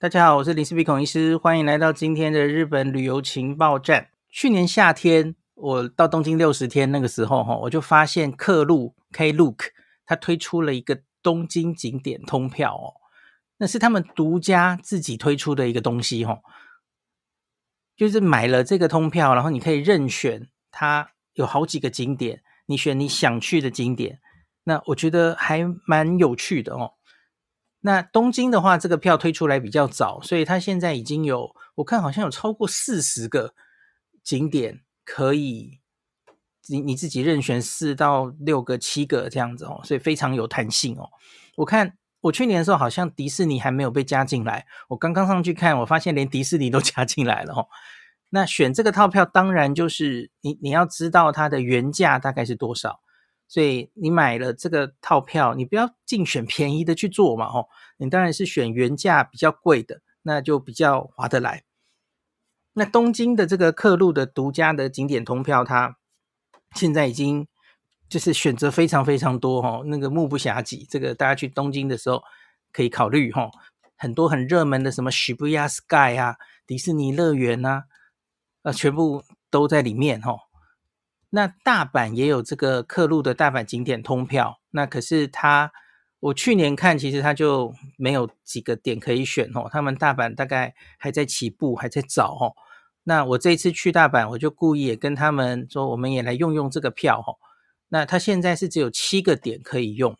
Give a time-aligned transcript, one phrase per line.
[0.00, 4.08] 大家好，我是林氏璧孔医师，欢迎来到今天的日本旅游情报站。
[4.30, 9.58] 去年夏天，我到东京六十天那个时候，哈，我就发现客路 Klook
[10.06, 12.96] 它推出了一个东京景点通票哦，
[13.58, 16.40] 那是他们独家自己推出的一个东西，哈，
[17.94, 24.18] 就是买了这个通票，然后你可以任选，它有好几个景点，你选你想去的景点，
[24.64, 26.94] 那我觉得还蛮有趣的哦。
[27.82, 33.54] 那东京的话，这个票推出来比较早，所以它现在已经有，我看好像有超过四十个
[34.22, 35.80] 景点可以，
[36.68, 41.08] 你你自己任选四到六个、七个这样子哦，所以非常有弹性哦。
[41.56, 47.66] 我看我去年的时候好像迪士尼还没有被加进来，我刚刚上去看，我发现连迪士尼都 加进来了哦。
[48.28, 53.00] 那选这个套票，当然就是你你要知道它的原价大概是多少。
[53.50, 61.64] 所以你买了这个套票，你不要尽选便宜的去做嘛，吼，你当然是选原价比较贵的，那就比较划得来。
[62.74, 65.96] 那东京的这个客路的独家的景点通票，它
[66.76, 67.48] 现在已经
[68.08, 70.86] 就是选择非常非常多，吼，那个目不暇给。
[70.88, 72.22] 这个大家去东京的时候
[72.72, 73.50] 可以考虑，吼，
[73.96, 76.36] 很多很热门的什么 Shibuya Sky 啊、
[76.68, 77.82] 迪士尼乐园啊，
[78.62, 80.49] 呃，全部都在里面，吼。
[81.30, 85.70] 那大阪也有这个客路的大阪景点通票，那可是他，
[86.18, 92.54] 我去年看其实他就没有几个点可以选哦，他们大阪大概还在起步，还在找哦。
[93.04, 97.38] 那我这次去大阪，我就故意也跟他们说，我们也来用用这个票哦。
[97.88, 100.16] 那他现在是只有七个点可以用，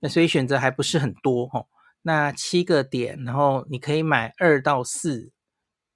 [0.00, 1.66] 那所以选择还不是很多哦。
[2.02, 5.30] 那七个点，然后你可以买二到四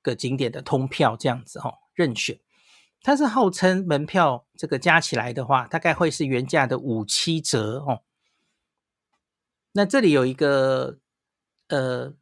[0.03, 2.39] 个景点的通票这样子哦，任选。
[3.03, 8.03] 它是号称门票这个加起来的话，大概会是原价的五七折哦。
[9.73, 10.99] 那这里有一个
[11.69, 12.13] 呃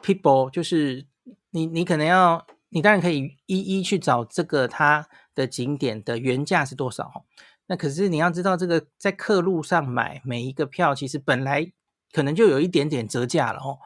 [0.00, 1.06] ，people，就是
[1.50, 7.24] 你你可能要，你当然可以一一去找这个它的景点的原价是多少哦。
[7.66, 11.72] 那可是你要知道，这个在客路上买每一个票，其实本来
[12.12, 13.78] 可能就有一点点折价了哦。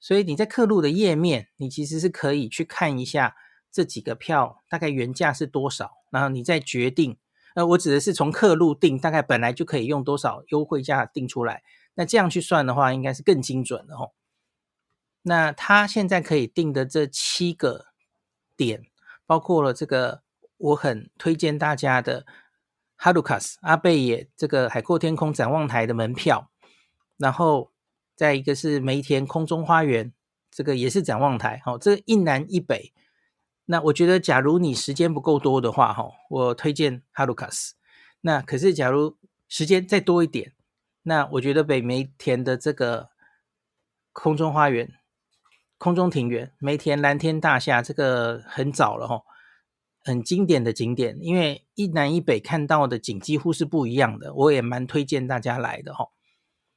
[0.00, 3.36] 所以你在客路的页面，你其实是可以去看一下。
[3.72, 5.92] 这几个票大概原价是多少？
[6.10, 7.16] 然后你再决定。
[7.54, 11.62] 呃，我指的是从客路订，大概本来就可以用多少优惠价订出来。
[11.94, 14.12] 那这样去算的话，应该是更精准的哦。
[15.22, 17.86] 那他现在可以订的这七个
[18.56, 18.86] 点，
[19.26, 20.22] 包括了这个
[20.58, 22.24] 我很推荐大家的
[22.94, 26.50] 哈鲁卡斯阿贝野这个海阔天空展望台的门票，
[27.16, 27.72] 然后
[28.14, 30.12] 再一个是梅田空中花园，
[30.52, 31.60] 这个也是展望台。
[31.64, 32.92] 好，这个一南一北。
[33.70, 37.76] 那我觉得，假如你时间不够多的话，哈，我推荐哈鲁卡斯。
[38.22, 39.16] 那可是，假如
[39.48, 40.54] 时间再多一点，
[41.04, 43.10] 那我觉得北梅田的这个
[44.12, 44.92] 空中花园、
[45.78, 49.22] 空中庭园、梅田蓝天大厦，这个很早了，哈，
[50.02, 51.16] 很经典的景点。
[51.20, 56.08] 因为一南一北看到的景几乎是不一样的，我也蛮推荐大家来的，哈。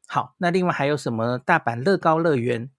[0.06, 1.40] 好，那另外还有什么？
[1.40, 2.70] 大阪乐高乐园、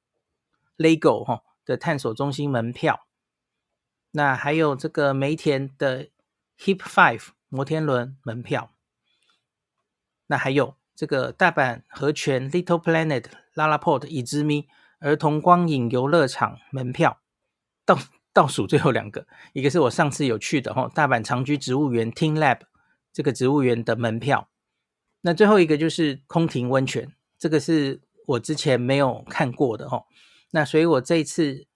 [0.79, 3.09] LEGO 哈的探索中心门票。
[4.17, 6.07] 那还有这个梅田的
[6.61, 8.71] Hip Five 摩天轮门票，
[10.29, 13.25] 那还有这个大阪和泉 Little Planet
[13.57, 14.69] LaLaport 已知咪
[15.01, 17.21] 儿童光影游乐场门票，
[17.85, 17.99] 倒
[18.33, 22.61] 倒数最后两个，一个是我上次有去的哈，大阪长居植物园 Team Lab
[23.13, 24.49] 这个植物园的门票，
[25.23, 30.05] 那最后一个就是空庭温泉，这个是我之前没有看过的哈，
[30.53, 31.67] 那所以我这一次。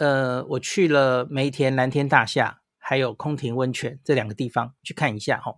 [0.00, 5.56] 呃，我去了梅田蓝天大厦，还有空庭温泉这两个地方去看一下哈，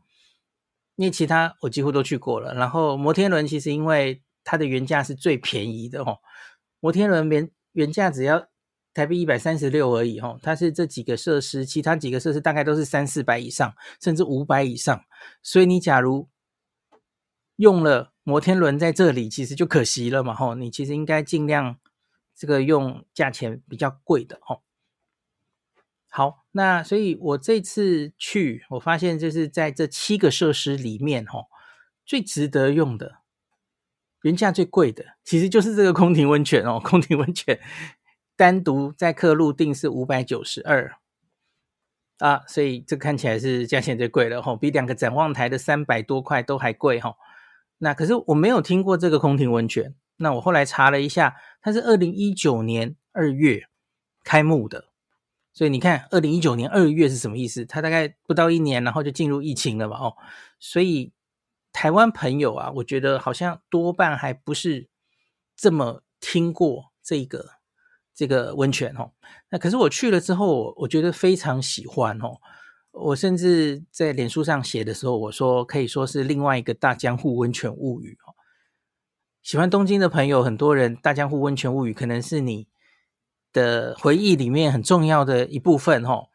[0.97, 2.53] 因为其他我几乎都去过了。
[2.53, 6.17] 然后摩天轮其实因为它的原价是最便宜的哈，
[6.81, 8.49] 摩天轮原原价只要
[8.93, 15.05] 台币一百三十六而已哈，它是这几个设施，其他几个设施大概都是三四百以上，甚至五百以上。
[15.41, 16.29] 所以你假如
[17.55, 21.79] 用了摩天轮在这里，其实就可惜了嘛哈，你其实应该尽量。
[22.34, 24.61] 这个用价钱比较贵的哦。
[26.08, 31.46] 好，那所以我这次去，我发现就是在这七个设施里面，哦，
[32.05, 33.20] 最值得用的，
[34.20, 36.79] 原价最贵的，其实就是这个空庭温泉哦。
[36.79, 37.58] 空庭温泉
[38.37, 40.96] 单独在客路订是五百九十二
[42.19, 47.17] 啊，所以这看起来是价钱最贵的哦，比两个展望台的三百多块都还贵哈。
[47.78, 49.94] 那可是我没有听过这个空庭温泉。
[50.19, 53.69] 那我后来查了一下，它是二零一九年二月
[54.25, 54.88] 开幕的，
[55.53, 57.64] 所以你看，二零一九年二月是什么意思？
[57.64, 60.17] 它大概不到一年，然后就进入疫情了嘛，哦，
[60.59, 61.12] 所以
[61.73, 64.88] 台湾朋友啊，我觉得好像多半还不是
[65.56, 67.50] 这么听过这个
[68.14, 69.12] 这个温泉哦。
[69.50, 72.38] 那可是我去了之后，我觉得非常喜欢哦。
[72.91, 78.31] 我甚至在脸书上写的时候，我说可以说是另外一个大江户温泉物语哦。
[79.43, 82.69] 喜欢东京的朋友，很多人大江户温泉物语可能是你
[83.53, 86.29] 的回忆里面很重要的一部分哦。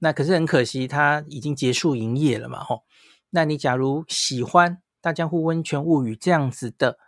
[0.00, 2.82] 那可是很可惜，它已经结束营业了嘛吼。
[3.30, 6.98] 那你假如喜欢大江户温泉物语这样子的，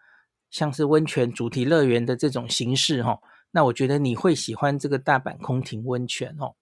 [0.50, 3.20] 像是温泉主题乐园的这种形式吼，
[3.50, 6.54] 那我觉得你会喜欢这个大阪空庭温泉哦。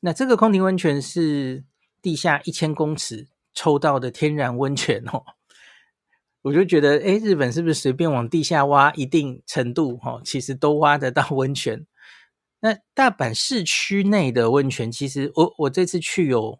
[0.00, 1.64] 那这个空庭温泉是
[2.00, 5.24] 地下一千公尺抽到的天然温泉哦，
[6.44, 11.86] 我就觉得，诶，日本是不是随便往地下挖一定程度哈，其实都挖得到温泉？
[12.60, 16.58] 那大阪市区内的温泉，其实我我这次去有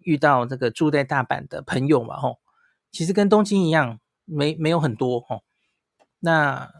[0.00, 2.38] 遇到这个住在大阪的朋友嘛吼，
[2.90, 5.42] 其实跟东京一样，没没有很多吼。
[6.20, 6.72] 那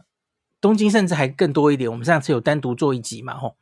[0.59, 3.55] 东京甚至还更多一点，我们上次有单独做一集嘛吼。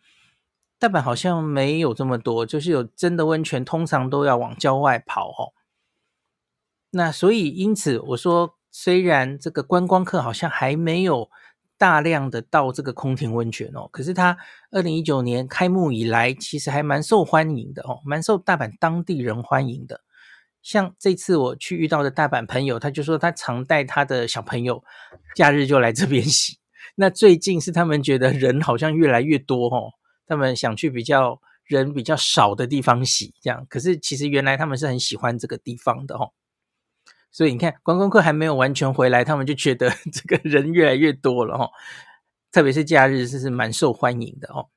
[0.79, 5.51] 大阪好像没有这么多，就是有真的温泉，通常都要往郊外跑哦。
[6.91, 11.29] 那所以因此我说，虽然这个观光客好像还没有
[11.77, 14.37] 大量的到这个空庭温泉哦，可是它
[14.69, 20.01] 二零一九年开幕以来，其实还蛮受欢迎的哦，蛮受大阪当地人欢迎的。
[20.61, 24.83] 像这次我去遇到的大阪朋友，他就说他常带他的小朋友
[25.37, 26.59] 假日就来这边洗。
[26.95, 29.91] 那最近是他们觉得人好像越来越多哦。
[30.27, 33.65] 他们想去比较人比较少的地方洗，这样。
[33.69, 36.33] 可是其实原来他们是很喜欢这个地方的哦。
[37.35, 41.69] 所以你看，观光客还没有完全回来，他们就觉得 这个人越来越多了哦。
[42.49, 44.69] 特别是假日，是是蛮受欢迎的哦。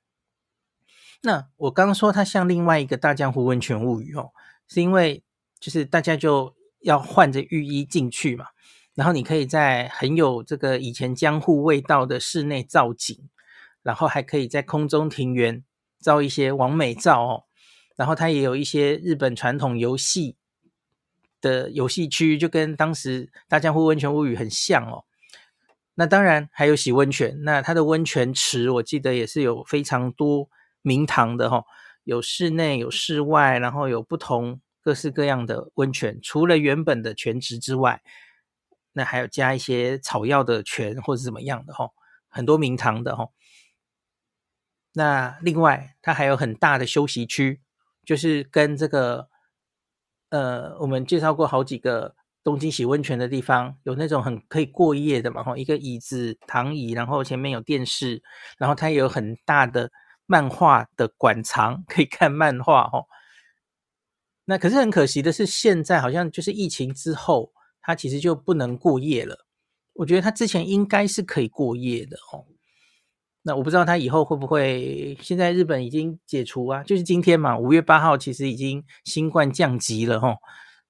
[1.23, 4.31] 那我刚刚说它像另外一个大江湖温泉物语哦，
[4.67, 5.23] 是因为
[5.61, 8.47] 就是大家就要换着浴衣进去嘛，
[8.97, 13.29] 然后你可以在很有这个以前江户味道的室内造景。
[13.85, 15.65] 然后还可以在空中庭园
[16.01, 17.45] 照一些完美照哦，
[17.97, 20.37] 然后它也有一些日本传统游戏
[21.41, 25.05] 的游戏区，就跟当时大江户温泉物语很像哦。
[25.95, 30.49] 那当然还有洗温泉，那它的温泉池我记得也是有非常多
[30.83, 31.65] 名堂的哈、哦，
[32.05, 38.01] 有室内有室外，然后有不同各式各样的温泉，除了原本的泉池之外，
[38.93, 41.91] 那还有加一些草药的泉或者怎么样的哈、哦，
[42.29, 43.31] 很多名堂的哈、哦。
[44.93, 47.61] 那另外，它还有很大的休息区，
[48.05, 49.29] 就是跟这个，
[50.31, 52.15] 呃，我们介绍过好几个
[52.45, 58.23] 东京洗温泉的地方，有那种很可以过夜的嘛，吼，一个椅子、躺椅，然后前面有电视，
[58.59, 59.91] 然后它也有很大的
[60.27, 63.07] 漫画的馆藏，可以看漫画，吼。
[64.45, 69.47] 那可是很可惜的是，现在好像就是疫情之后，它其实就不能过夜了。
[69.95, 72.47] 我觉得它之前应该是可以过夜的，吼。
[73.49, 80.37] 那我不知道他以后会不会，现在日本已经解除啊，就是今天嘛，五月八号其实已经新冠降级了齁。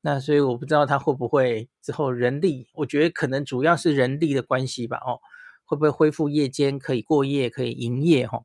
[0.01, 5.21] 那所以我不知道他会不会之后人力，我觉得可能主要是人力的关系吧，哦，
[5.65, 8.43] 会不会恢复夜间可以过夜可以营业齁？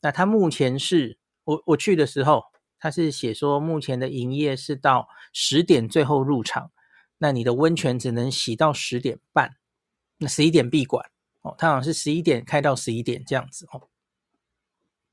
[0.00, 2.42] 那他目前是我我去的时候，
[2.80, 6.72] 他是写说目前的营业是到十点最后入场，
[7.18, 9.54] 那你的温泉只能洗到十点半，
[10.18, 11.11] 那十一点闭馆。
[11.42, 13.88] 哦，它好像是十一点开到十一点这样子哦，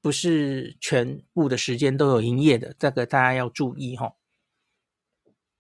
[0.02, 4.14] 不是全部的时间都有营业的，这个大家要注意哈、哦。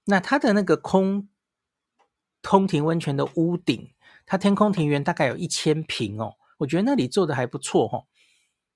[0.06, 1.28] 那它的那个空
[2.42, 3.94] 空庭温泉的屋顶，
[4.26, 8.06] 它天空庭园大概有一千平哦，我觉得那里做的还不错哈、哦。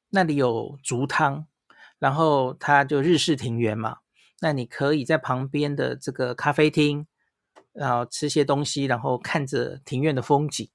[0.09, 1.47] 那里有足汤，
[1.97, 3.99] 然后它就日式庭园嘛，
[4.41, 7.07] 那你可以在旁边的这个咖啡厅，
[7.71, 10.69] 然后吃些东西，然后看着庭院的风景。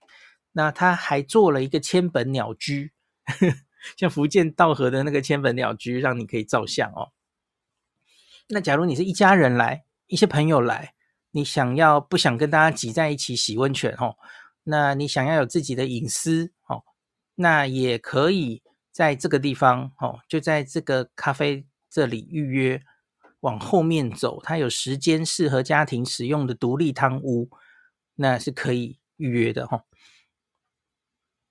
[0.52, 2.92] 那他还做了一个千本鸟居，
[3.96, 7.12] 像福建道河的那个千本鸟居，让你可以照相哦。
[8.48, 10.94] 那假如你是一家人来，一些朋友来，
[11.32, 14.16] 你想要不想跟大家挤在一起洗温泉哦？
[14.64, 16.82] 那你想要有自己的隐私哦？
[17.34, 22.82] 那也可以在这个地方哦，就在这个咖啡这里预约，
[23.40, 27.50] 往后面走，它有十间适合家庭使用的独立汤屋，
[28.14, 29.84] 那是可以预约的哈、哦。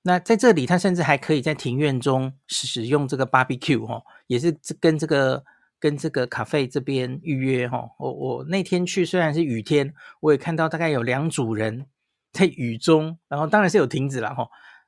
[0.07, 5.43] 那在这里，他甚至还可以在庭院中使用这个 barbecue 哈，也是跟这个
[5.81, 7.89] 跟这个咖啡这边预约哈。
[7.99, 11.87] 我我那天去虽然是雨天，我也看到大概有两组人
[12.31, 14.47] 在雨中，然后当然是有亭子了哈，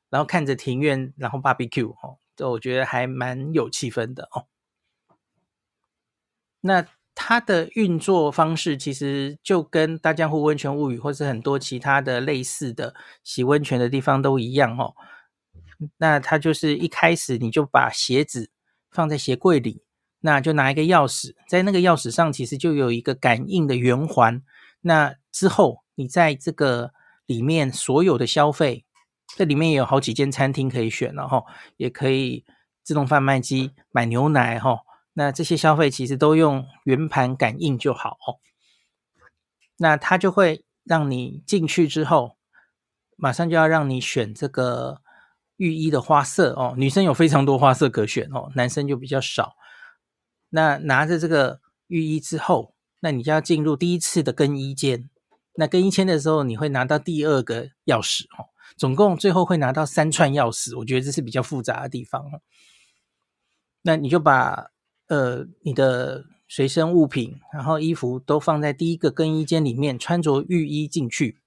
[0.09, 4.47] 然后看着庭院，然后 barbecue 哈，这我觉得还蛮有气氛的哦。
[6.61, 6.85] 那
[7.21, 12.95] 它的运作方式其实就跟大江户温泉物语或是很多其他的类似的
[13.25, 14.95] 洗温泉的地方都一样哦。
[15.97, 18.49] 那它就是一开始你就把鞋子
[18.89, 19.83] 放在鞋柜里，
[20.21, 24.41] 那就拿一个钥匙，在那个钥匙上其实就有一个感应的圆环。
[24.79, 26.93] 那之后你在这个
[27.25, 28.85] 里面所有的消费，
[29.35, 31.43] 这里面也有好几间餐厅可以选了哈，
[31.75, 32.45] 也可以
[32.81, 34.79] 自动贩卖机买牛奶哈。
[35.19, 38.17] 那这些消费其实都用圆盘感应就好。
[39.75, 42.37] 那它就会让你进去之后，
[43.17, 45.01] 马上就要让你选这个
[45.57, 46.73] 浴衣的花色哦。
[46.77, 49.57] 女生有非常多花色可选哦，男生就比较少。
[50.51, 55.09] 那拿着这个浴衣之后，那你就要进入第一次的更衣间。
[55.55, 58.47] 那更衣间的时候，你会拿到第二个钥匙哦。
[58.77, 62.23] 总共最后会拿到三串钥匙，我觉得这是比较复杂的地方。
[63.81, 64.71] 那你就把
[65.09, 71.37] 呃你的随身物品，然后衣服都放在第一个更衣间里面，穿着浴衣进去。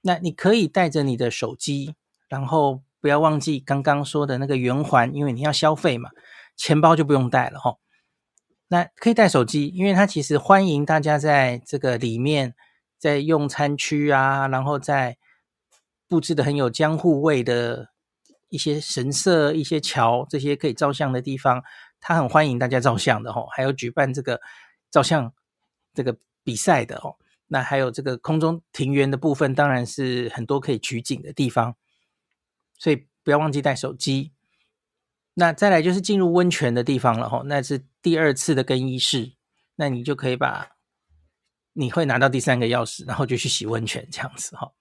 [0.00, 1.94] 那你可以带着你的手机，
[2.28, 6.10] 然后不要忘记刚刚说的那个圆环，因为你要消费嘛。
[6.56, 7.76] 钱包就不用带了哈。
[8.68, 12.54] 那可以带手机，因为它其实欢迎大家在这个里面，
[12.98, 15.16] 在用餐区啊，然后在
[16.08, 17.88] 布置的很有江户味的
[18.48, 21.62] 一些神社、一些桥这些可以照相的地方，
[22.02, 23.46] 他很欢迎大家照相的哈。
[23.52, 24.42] 还有举办这个
[24.90, 25.32] 照相
[25.94, 27.16] 这个比赛的哦。
[27.46, 31.76] 那还有这个空中庭园的部分，当然是很多可以取景的地方，
[32.78, 34.32] 所以不要忘记带手机。
[35.34, 39.34] 那再来就是进入温泉的地方了哈，那是第二次的更衣室，
[39.76, 40.76] 那你就可以把
[41.74, 44.72] 你会拿到第三个钥匙，然后就去洗温泉这样子哈。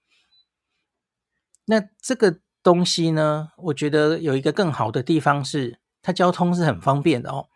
[1.65, 7.47] 那这个东西呢，我觉得有一个更好的地方是，它交通是很方便的哦。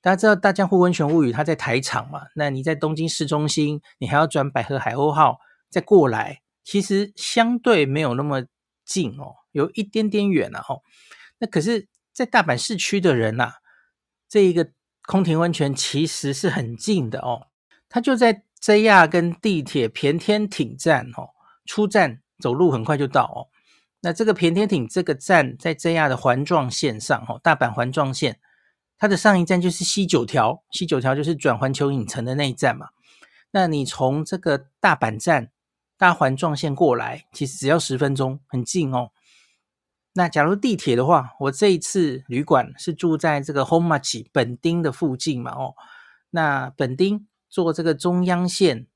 [0.00, 2.26] 大家知道大江户温泉物语，它在台场嘛？
[2.34, 5.38] 那你在东京市中心，你还要转百合海鸥号
[5.70, 8.44] 再过来，其实相对没有那么
[8.84, 10.82] 近哦，有一点点远了哦。
[11.38, 13.54] 那可是，在大阪市区的人呐、啊，
[14.28, 14.70] 这一个
[15.06, 17.46] 空庭温泉其实是很近的哦，
[17.88, 21.30] 它就在 JR 跟地铁田天町站哦，
[21.64, 23.46] 出站走路很快就到哦。
[24.02, 28.38] 那这个田天町这个站在 JR 的环状线上哦，大阪环状线。
[28.98, 32.90] 它的上一站就是西九条，西九条就是转环球影城的那一站嘛。
[33.50, 35.50] 那你从这个大阪站
[35.96, 39.10] 大环状线过来，其实只要十分钟，很近哦。
[40.14, 45.74] 那假如地铁的话，我这一次旅馆是住在这个 Honmachi 本町的附近嘛，哦，
[46.30, 48.86] 那本町坐这个中央线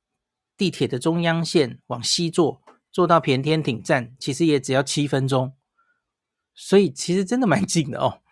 [0.56, 2.62] 地铁的中央线往西坐，
[2.97, 5.53] 坐到田天町站，其实也只要七分钟，
[6.55, 8.23] 所以其实真的蛮近的哦。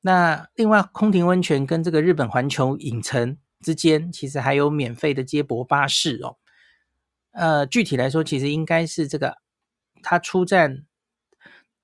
[0.00, 6.38] 那另外，空庭温泉跟这个日本环球影城之间，其实还有免费的接驳巴士哦。
[7.32, 9.36] 呃，具体来说，其实应该是这个，
[10.02, 10.86] 它出站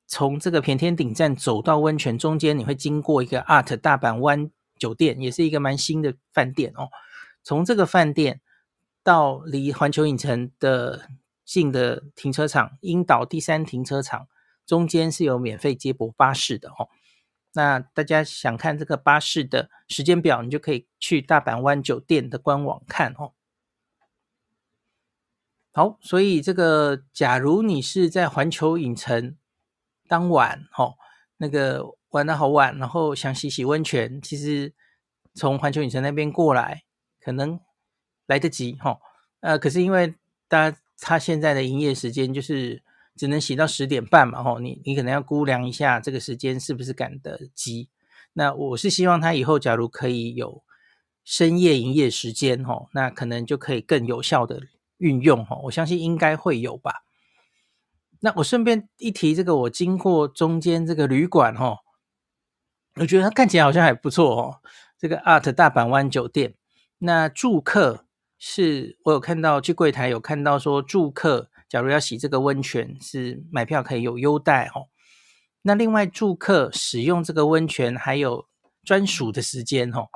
[0.06, 6.88] 从这个田天町站走到温泉中间，你会经过一个 ART 大阪湾酒店，也是一个蛮新的饭店哦。
[7.44, 8.40] 从这个饭店
[9.02, 11.10] 到离环球影城的
[11.48, 14.28] 近的停车场樱岛第三停车场
[14.66, 16.90] 中间是有免费接驳巴士的哦。
[17.54, 23.32] 那大家想看这个巴士的时间表，你就可以去大阪湾酒店的官网看哦。
[25.72, 29.34] 好，所以这个假如你是在环球影城
[30.06, 30.96] 当晚，哦，
[31.38, 34.74] 那个玩得好晚，然后想洗洗温泉，其实
[35.34, 36.84] 从环球影城那边过来
[37.18, 37.58] 可能
[38.26, 39.00] 来得及，哈。
[39.40, 40.14] 呃，可是因为
[40.46, 42.82] 大家他现在的营业时间就是。
[43.18, 47.88] 只能洗到十点半嘛，吼，你你可能要估量一下这个时间是不是赶得及。
[48.34, 50.62] 那我是希望他以后假如可以有
[51.24, 54.62] 深夜营业时间，吼，那可能就可以更有效的
[54.98, 57.02] 运用，吼，我相信应该会有吧。
[58.20, 61.78] 那我顺便一提这个，我经过中间这个旅馆，吼，
[63.00, 64.60] 我觉得它看起来好像还不错哦。
[64.96, 66.54] 这个 ART 大阪湾酒店，
[66.98, 68.04] 那住客
[68.38, 71.50] 是我有看到去柜台有看到说住客。
[71.68, 74.88] 假如要洗这个温泉，是买票可以有优待哦。
[75.60, 78.46] 那另外住客使用这个温泉还有
[78.84, 80.06] 专属的时间哦。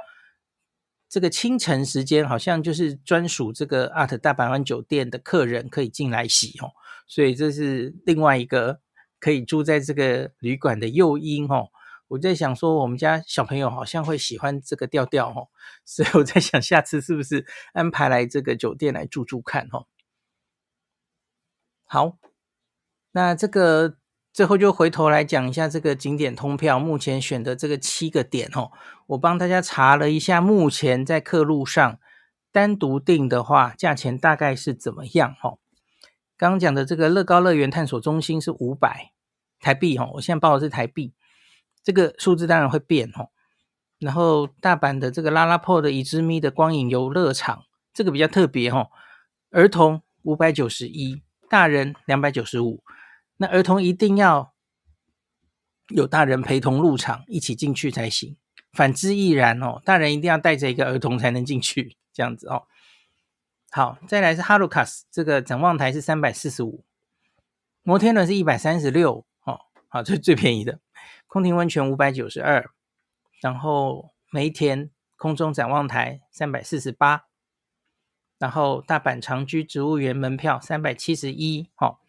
[1.11, 6.71] 这个清晨时间好像就是专属这个 ART 大阪湾酒店的客人可以进来洗哦。
[7.07, 8.81] 所以这是另外一个
[9.21, 11.69] 可以住在这个旅馆的诱因哦。
[12.13, 15.49] 我在想说，我们家小朋友好像会喜欢这个调调哦，
[15.87, 19.87] 所以我在想下次是不是安排来这个酒店来住住看哦。
[21.85, 22.19] 好，
[23.13, 23.97] 那这个
[24.31, 28.73] 最后就回头来讲一下这个景点通票，目前选的这个七个点哦，
[29.07, 31.99] 我帮大家查了一下，目前在客路上
[32.51, 35.59] 单独订的话，价钱大概是怎么样哦？
[36.37, 39.13] 刚刚讲的这个乐高乐园探索中心是五百，
[39.59, 41.15] 台币哈，我现在报的是台币，
[41.83, 43.29] 这个数字当然会变哈。
[43.99, 48.91] 然后大阪的这个拉拉破的伊之咪的光影游乐场，这个比较特别哦，
[49.51, 52.83] 儿童五百九十一，大人两百九十五。
[53.37, 54.53] 那儿童一定要
[55.89, 58.37] 有大人陪同入场，一起进去才行。
[58.73, 62.65] 反之亦然哦，大人一定要带着一个儿童才能进去，这样子哦。
[63.71, 66.85] 好，再来是哈鲁卡斯，这个展望台是三百四十五，
[67.83, 69.61] 摩天轮是一百三十六哦。
[69.89, 70.81] 好，这是最便宜的。
[71.33, 72.71] 空庭温泉五百九十二。
[73.41, 77.25] 然后梅田空中展望台三百四十八，
[78.39, 82.01] 然后大阪长居植物园门票三百七十一，好，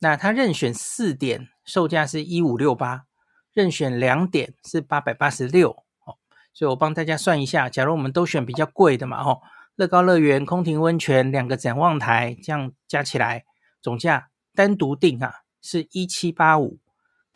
[0.00, 3.06] 那它任选四点售价是一五六八，
[3.52, 5.70] 任选两点是八百八十六，
[6.04, 6.18] 哦，
[6.52, 9.40] 所以我帮大家算一下，假如我们都选比较贵的嘛，哦，
[9.76, 13.44] 乐高乐园、空庭温泉两个展望台，这样加起来
[13.80, 16.80] 总价单独定啊是一七八五。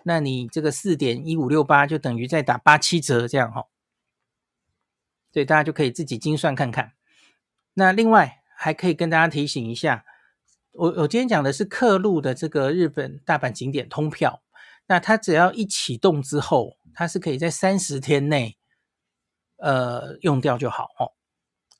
[0.04, 3.66] 那你这个四点一五六八就等于再打八七折这样哈，
[5.32, 6.92] 所以大家就可以自己精算看看。
[7.74, 10.04] 那另外还可以跟大家提醒一下，
[10.72, 14.42] 我我今天讲的是客路的这个日本大阪景点通票，
[14.86, 18.56] 那它只要一启动之后，它是可以在三十天内
[19.58, 21.12] 呃用掉就好哦。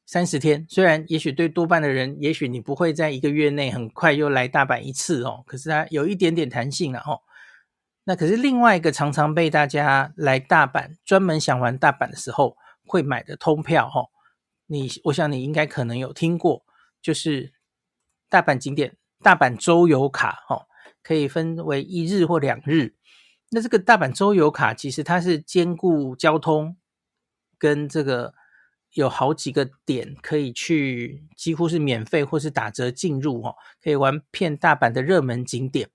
[0.06, 7.20] 三十天虽然也许对多半的人，也许你不会在一个月内很快又来大阪一次哦，可是它有一点点弹性了哦。
[8.04, 14.06] 那可是另外一个常常被大家来大阪专门想玩大阪的时候会买的通票哈，
[14.66, 16.64] 你我想你应该可能有听过，
[17.02, 17.52] 就是
[18.28, 20.66] 大阪景点大阪周游卡哈，
[21.02, 22.94] 可以分为一日或两日。
[23.50, 26.76] 那这个大阪周游卡其实它是兼顾交通
[27.58, 28.32] 跟这个
[28.94, 35.90] 有好几个点可以去，几乎是免费或是打折进入哦，可以玩遍大阪的热门景点。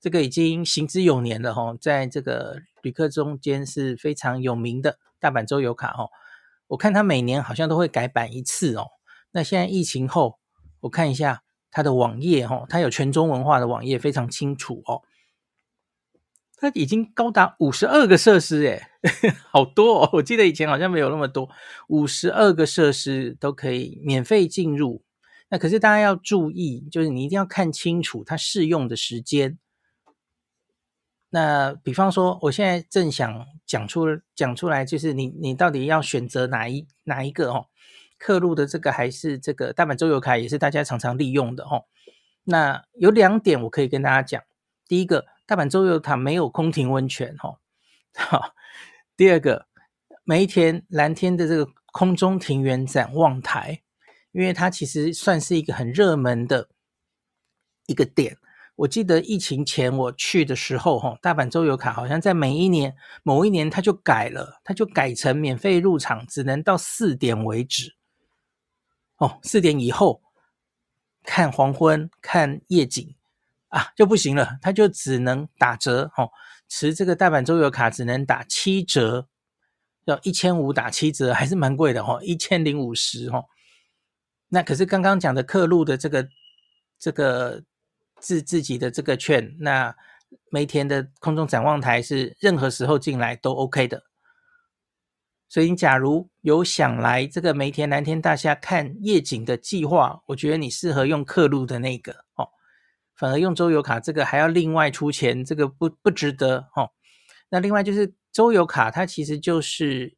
[0.00, 6.08] 这个已经行之有年了哈，在这个旅客中间是非常有名的大阪周游卡哈。
[6.68, 8.86] 我看它每年好像都会改版一次哦。
[9.32, 10.38] 那现在疫情后，
[10.80, 15.02] 我看一下它的网页哈，它有全中文化的网页，非常清楚哦。
[16.60, 18.82] 它已经高达五十二个设施诶，
[19.50, 20.10] 好多哦！
[20.14, 21.48] 我记得以前好像没有那么多，
[21.88, 25.02] 五十二个设施都可以免费进入。
[25.50, 29.58] 那可是大家要注意，就是你一定要看清楚它适用的时间。
[31.30, 37.66] 那比方说，我现在正想讲出讲出来，就是你你到底要选择哪一哪一个哦？
[38.16, 41.84] 刻录的这个还是这个大阪周游卡，也是大家常常利用的哦。
[42.44, 44.42] 那有两点我可以跟大家讲，
[44.88, 47.58] 第一个，大阪周游卡没有空庭温泉哦。
[48.16, 48.54] 好，
[49.16, 49.66] 第二个，
[50.24, 53.82] 梅田蓝天的这个空中庭园展望台，
[54.32, 56.70] 因为它其实算是一个很热门的
[57.86, 58.38] 一个点。
[58.78, 67.96] 我记得疫情前我去的时候，哈，大阪周游卡好像在每一年某一年它就改了，它就改成免费入场，只能到四点为止。
[69.16, 70.22] 哦，四点以后
[71.24, 73.16] 看黄昏、看夜景
[73.66, 76.12] 啊就不行了，它就只能打折。
[76.16, 76.30] 哦，
[76.68, 79.26] 持这个大阪周游卡只能打七折，
[80.04, 83.42] 要一千五打七折，还是蛮贵的哦，一千零五十哈。
[84.50, 86.28] 那可是刚刚讲的客路的这个
[86.96, 87.64] 这个。
[88.20, 89.94] 自自己的这个券，那
[90.50, 94.04] 梅田的空中展望台是任何时候进来都 OK 的。
[95.48, 102.50] 所以你假如有想来这个梅田蓝天大厦看夜景的计划，我觉得你适合用客路的那个哦，
[103.16, 106.90] 反而用周游卡这个还要另外出钱，这个不不值得哦。
[107.48, 110.14] 那另外就是周游卡，它其实就是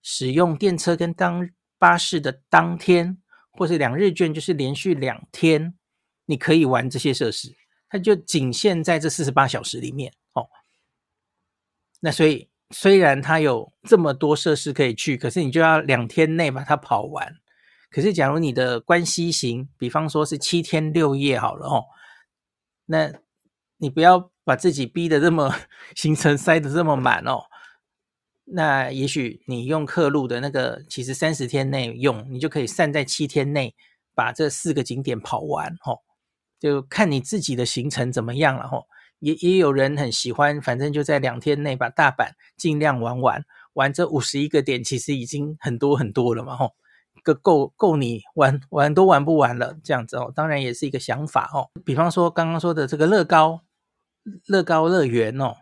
[0.00, 3.18] 使用电车跟当巴士的当天，
[3.50, 5.74] 或是两日券，就是连续两天。
[6.26, 7.54] 你可以玩这些设施，
[7.88, 10.48] 它就仅限在这四十八小时里面哦。
[12.00, 17.36] 那所以虽然它有这么多设施可以去，可是你就要两天内把它跑完。
[17.90, 21.84] 可是假如你的关西行，比方说是七天六夜好了哦，
[22.86, 23.12] 那
[23.76, 25.54] 你不要把自己逼得这么
[25.94, 27.42] 行程塞得这么满哦。
[28.44, 33.74] 那也许你用客路的那个，其实三十天内用，你就可以散在七天内
[34.14, 36.00] 把这四个景点跑完哦。
[36.62, 38.86] 就看你自己的行程怎么样了吼，
[39.18, 46.76] 也也有人很喜欢，反正就在两天内把大阪尽量玩完，玩这五十一个点，其实已经很多很多了嘛吼，
[47.24, 51.66] 个够够你玩玩都玩不完了这样子哦，当然也是一个想法哦。
[51.84, 53.62] 比方说刚刚说的这个乐高
[54.46, 55.56] 乐高乐园哦，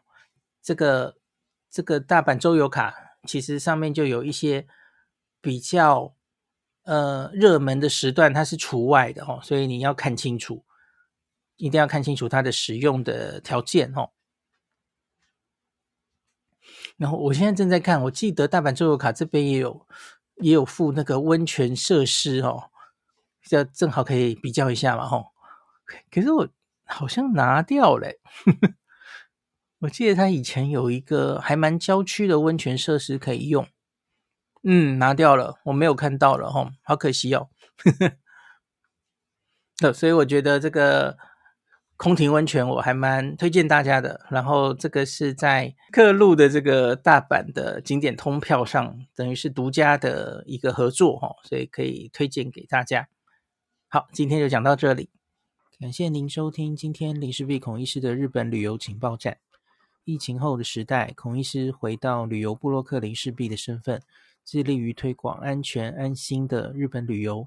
[0.63, 1.17] 这个
[1.71, 2.95] 这个大阪周游卡
[3.27, 4.67] 其实上面就有一些
[5.41, 6.15] 比较
[6.85, 10.63] 呃热门的时段，它是除外的哦，所以你要看清楚。
[11.61, 14.13] 一定要看清楚它的使用的条件哦。
[16.97, 19.87] 然后我现在正在看，我记得大阪周游卡这边也有
[20.37, 22.71] 也有附那个温泉设施哦，
[23.43, 25.27] 这正好可以比较一下嘛吼。
[26.11, 26.49] 可是我
[26.87, 28.09] 好像拿掉了，
[29.81, 33.67] 我记得他以前有一个还蛮郊区的温泉设施可以用，
[34.63, 37.51] 嗯，拿掉了，我没有看到了吼，好可惜哦。
[39.95, 41.19] 所以我觉得这个。
[42.01, 53.07] 空庭温泉我还蛮推荐大家的，然后这个是在客路的这个大阪的景点通票上，等于是独家的一个合作哈，所以可以推荐给大家。
[53.89, 55.11] 好，今天就讲到这里，
[55.79, 59.37] 感谢您收听今天林氏璧孔医师的日本旅游情报站。
[60.05, 64.01] 疫情后的时代，孔医师回到旅游部落客林氏璧的身份，
[64.47, 67.47] 致力于推广安全安心的日本旅游。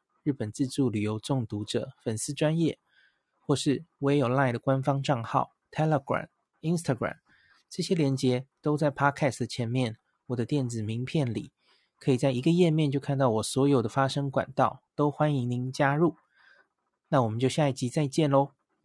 [0.23, 2.79] 日本自助旅游中毒者粉丝专业，
[3.39, 6.27] 或是我也有 LINE 的官方账号 Telegram、
[6.61, 7.17] Instagram，
[7.69, 9.97] 这些连接都在 Podcast 前面。
[10.27, 11.51] 我的电子名片里，
[11.99, 16.15] 可以在一个页面就看到我所有的发声管道，都欢迎您加入。
[17.09, 18.51] 那我们就下一集再见喽。